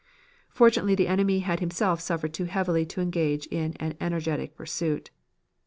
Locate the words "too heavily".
2.33-2.87